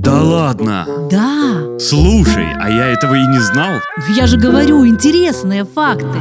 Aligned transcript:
Да 0.00 0.22
ладно. 0.22 0.86
Да, 1.10 1.78
Слушай, 1.78 2.46
а 2.58 2.70
я 2.70 2.86
этого 2.86 3.14
и 3.14 3.26
не 3.26 3.38
знал. 3.38 3.72
я 4.16 4.26
же 4.26 4.38
говорю, 4.38 4.86
интересные 4.86 5.66
факты. 5.66 6.18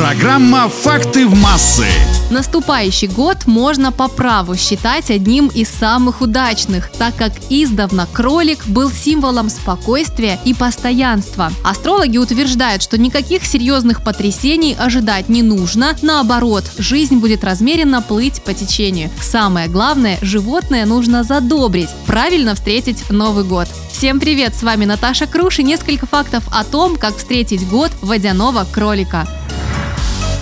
Программа 0.00 0.70
«Факты 0.70 1.26
в 1.26 1.36
массы». 1.36 1.84
Наступающий 2.30 3.06
год 3.06 3.46
можно 3.46 3.92
по 3.92 4.08
праву 4.08 4.56
считать 4.56 5.10
одним 5.10 5.48
из 5.48 5.68
самых 5.68 6.22
удачных, 6.22 6.90
так 6.90 7.14
как 7.16 7.32
издавна 7.50 8.08
кролик 8.10 8.66
был 8.66 8.90
символом 8.90 9.50
спокойствия 9.50 10.40
и 10.46 10.54
постоянства. 10.54 11.52
Астрологи 11.62 12.16
утверждают, 12.16 12.82
что 12.82 12.96
никаких 12.96 13.44
серьезных 13.44 14.02
потрясений 14.02 14.74
ожидать 14.74 15.28
не 15.28 15.42
нужно, 15.42 15.94
наоборот, 16.00 16.64
жизнь 16.78 17.16
будет 17.16 17.44
размеренно 17.44 18.00
плыть 18.00 18.42
по 18.42 18.54
течению. 18.54 19.10
Самое 19.20 19.68
главное, 19.68 20.16
животное 20.22 20.86
нужно 20.86 21.24
задобрить, 21.24 21.90
правильно 22.06 22.54
встретить 22.54 23.10
Новый 23.10 23.44
год. 23.44 23.68
Всем 23.92 24.18
привет, 24.18 24.54
с 24.54 24.62
вами 24.62 24.86
Наташа 24.86 25.26
Круш 25.26 25.58
и 25.58 25.62
несколько 25.62 26.06
фактов 26.06 26.44
о 26.50 26.64
том, 26.64 26.96
как 26.96 27.18
встретить 27.18 27.68
год 27.68 27.90
водяного 28.00 28.64
кролика. 28.72 29.28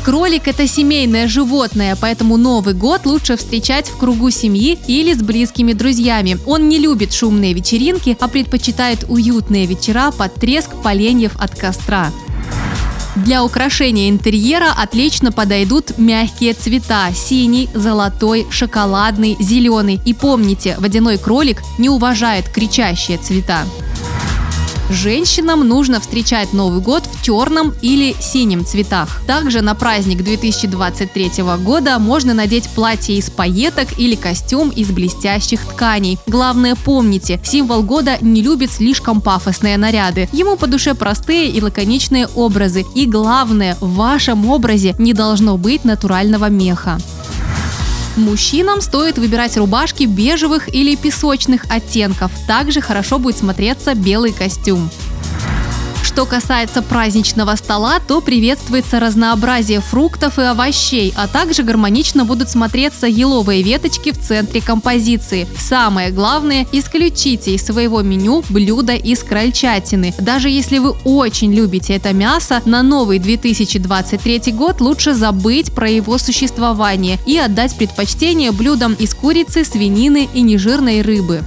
Кролик– 0.05 0.43
это 0.48 0.66
семейное 0.66 1.29
животное, 1.29 1.97
поэтому 2.01 2.37
Новый 2.37 2.75
год 2.75 3.05
лучше 3.05 3.37
встречать 3.37 3.89
в 3.89 3.98
кругу 3.98 4.30
семьи 4.30 4.79
или 4.87 5.12
с 5.12 5.19
близкими 5.19 5.73
друзьями. 5.73 6.39
Он 6.47 6.69
не 6.69 6.79
любит 6.79 7.12
шумные 7.12 7.52
вечеринки, 7.52 8.16
а 8.19 8.29
предпочитает 8.29 9.05
уютные 9.09 9.66
вечера 9.66 10.11
под 10.11 10.34
треск 10.34 10.70
поленьев 10.83 11.37
от 11.39 11.55
костра. 11.55 12.11
Для 13.16 13.45
украшения 13.45 14.09
интерьера 14.09 14.73
отлично 14.77 15.33
подойдут 15.33 15.98
мягкие 15.98 16.55
цвета– 16.55 17.11
синий, 17.15 17.69
золотой, 17.75 18.47
шоколадный, 18.51 19.37
зеленый. 19.41 20.01
И 20.05 20.15
помните, 20.15 20.77
водяной 20.78 21.19
кролик 21.19 21.62
не 21.78 21.89
уважает 21.89 22.48
кричащие 22.48 23.19
цвета. 23.19 23.65
Женщинам 24.91 25.69
нужно 25.69 26.00
встречать 26.00 26.53
Новый 26.53 26.81
год 26.81 27.08
черном 27.29 27.75
или 27.83 28.17
синем 28.19 28.65
цветах. 28.65 29.21
Также 29.27 29.61
на 29.61 29.75
праздник 29.75 30.23
2023 30.25 31.43
года 31.62 31.98
можно 31.98 32.33
надеть 32.33 32.71
платье 32.71 33.19
из 33.19 33.29
пайеток 33.29 33.98
или 33.98 34.15
костюм 34.15 34.71
из 34.71 34.89
блестящих 34.91 35.61
тканей. 35.67 36.19
Главное 36.27 36.75
помните, 36.75 37.39
символ 37.45 37.83
года 37.83 38.17
не 38.23 38.41
любит 38.41 38.71
слишком 38.73 39.21
пафосные 39.21 39.77
наряды. 39.77 40.27
Ему 40.33 40.56
по 40.56 40.67
душе 40.67 40.95
простые 40.95 41.51
и 41.51 41.61
лаконичные 41.61 42.29
образы. 42.29 42.87
И 42.95 43.05
главное, 43.05 43.77
в 43.83 43.97
вашем 43.97 44.49
образе 44.49 44.95
не 44.99 45.12
должно 45.12 45.59
быть 45.59 45.84
натурального 45.84 46.49
меха. 46.49 46.99
Мужчинам 48.17 48.81
стоит 48.81 49.19
выбирать 49.19 49.59
рубашки 49.59 50.05
бежевых 50.05 50.75
или 50.75 50.97
песочных 50.97 51.67
оттенков. 51.69 52.33
Также 52.47 52.81
хорошо 52.81 53.19
будет 53.19 53.37
смотреться 53.37 53.95
белый 53.95 54.33
костюм. 54.33 54.89
Что 56.09 56.25
касается 56.25 56.81
праздничного 56.81 57.55
стола, 57.55 58.01
то 58.01 58.23
приветствуется 58.23 58.98
разнообразие 58.98 59.81
фруктов 59.81 60.39
и 60.39 60.42
овощей, 60.42 61.12
а 61.15 61.28
также 61.28 61.62
гармонично 61.62 62.25
будут 62.25 62.48
смотреться 62.48 63.06
еловые 63.06 63.62
веточки 63.62 64.12
в 64.12 64.19
центре 64.19 64.62
композиции. 64.62 65.47
Самое 65.59 66.11
главное, 66.11 66.67
исключите 66.73 67.55
из 67.55 67.65
своего 67.65 68.00
меню 68.00 68.42
блюда 68.48 68.95
из 68.95 69.23
крольчатины. 69.23 70.15
Даже 70.19 70.48
если 70.48 70.78
вы 70.78 70.97
очень 71.05 71.53
любите 71.53 71.92
это 71.92 72.15
мясо, 72.15 72.62
на 72.65 72.83
новый 72.83 73.19
2023 73.19 74.53
год 74.53 74.81
лучше 74.81 75.12
забыть 75.12 75.72
про 75.72 75.91
его 75.91 76.17
существование 76.17 77.19
и 77.27 77.37
отдать 77.37 77.77
предпочтение 77.77 78.50
блюдам 78.50 78.95
из 78.95 79.12
курицы, 79.12 79.62
свинины 79.62 80.27
и 80.33 80.41
нежирной 80.41 81.03
рыбы. 81.03 81.43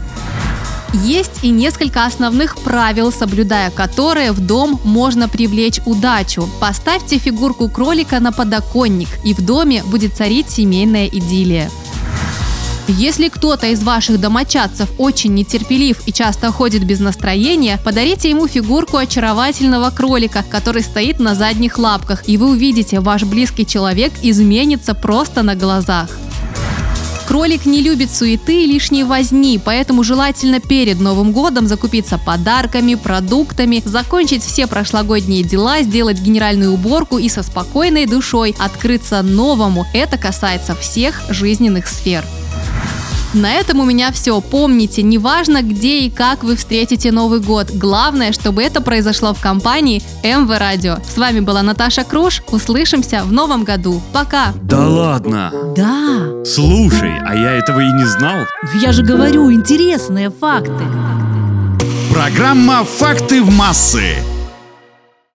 Есть 0.94 1.44
и 1.44 1.50
несколько 1.50 2.06
основных 2.06 2.58
правил, 2.58 3.14
соблюдая 3.14 3.72
которые 3.72 4.34
в 4.34 4.39
дом 4.42 4.80
можно 4.84 5.30
привлечь 5.30 5.80
удачу. 5.86 6.50
Поставьте 6.59 7.17
фигурку 7.17 7.70
кролика 7.70 8.20
на 8.20 8.34
подоконник, 8.34 9.07
и 9.24 9.34
в 9.34 9.40
доме 9.40 9.84
будет 9.85 10.16
царить 10.16 10.50
семейная 10.50 11.07
идиллия. 11.07 11.72
Если 12.88 13.29
кто-то 13.29 13.68
из 13.68 13.81
ваших 13.84 14.19
домочадцев 14.19 14.90
очень 14.97 15.34
нетерпелив 15.34 16.06
и 16.07 16.12
часто 16.12 16.52
ходит 16.52 16.84
без 16.84 17.00
настроения, 17.00 17.79
подарите 17.81 18.29
ему 18.29 18.47
фигурку 18.47 18.97
очаровательного 18.97 19.91
кролика, 19.91 20.44
который 20.50 20.81
стоит 20.81 21.19
на 21.19 21.35
задних 21.35 21.78
лапках, 21.78 22.28
и 22.28 22.35
вы 22.35 22.50
увидите, 22.50 23.00
ваш 23.00 23.23
близкий 23.23 23.66
человек 23.66 24.12
изменится 24.22 24.94
просто 24.94 25.41
на 25.41 25.56
глазах. 25.56 26.09
Кролик 27.28 27.66
не 27.66 27.82
любит 27.82 28.12
суеты 28.12 28.64
и 28.64 28.68
лишней 28.68 29.04
возни, 29.04 29.59
поэтому 29.64 30.04
желательно 30.04 30.59
перед 30.59 31.00
Новым 31.00 31.32
годом 31.32 31.68
закупиться 31.68 32.18
подарками, 32.18 32.96
продуктами, 32.96 33.82
закончить 33.86 34.44
все 34.44 34.68
прошлогодние 34.68 35.44
дела, 35.44 35.82
сделать 35.82 36.20
генеральную 36.20 36.74
уборку 36.74 37.18
и 37.18 37.30
со 37.30 37.44
спокойной 37.44 38.06
душой 38.06 38.56
открыться 38.59 39.22
новому. 39.22 39.86
Это 39.94 40.18
касается 40.18 40.76
всех 40.76 41.22
жизненных 41.30 41.88
сфер. 41.88 42.26
На 43.34 43.53
этом 43.53 43.80
у 43.80 43.86
меня 43.86 44.12
все. 44.12 44.42
Помните, 44.42 45.03
неважно 45.03 45.62
где 45.62 46.00
и 46.02 46.09
как 46.09 46.44
вы 46.44 46.56
встретите 46.58 47.12
Новый 47.12 47.40
год. 47.40 47.72
Главное, 47.74 48.34
чтобы 48.34 48.62
это 48.62 48.81
произошло 48.81 49.34
в 49.34 49.40
компании 49.40 50.02
МВ 50.24 50.50
Радио. 50.58 50.97
С 51.08 51.18
вами 51.18 51.40
была 51.40 51.64
Наташа 51.64 52.03
Круш. 52.03 52.41
Услышимся 52.52 53.24
в 53.24 53.31
новом 53.31 53.64
году. 53.64 54.02
Пока! 54.12 54.53
Да 54.64 54.88
ладно. 54.88 55.52
Да, 55.75 56.44
Слушай, 56.46 57.14
а 57.25 57.36
я 57.36 57.52
этого 57.53 57.80
и 57.80 57.91
не 57.94 58.06
знал. 58.06 58.46
я 58.81 58.91
же 58.91 59.03
говорю, 59.03 59.52
интересные 59.52 60.30
факты. 60.30 60.84
Программа 62.12 62.84
«Факты 62.84 63.41
в 63.41 63.50
массы». 63.56 64.16